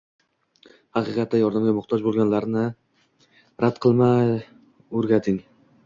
Haqiqatda 0.99 1.41
yordamga 1.41 1.75
muhtoj 1.79 2.01
bo‘lganlarni 2.07 2.65
rad 3.65 3.79
qilma 3.87 4.13
o'rgating. 4.29 5.43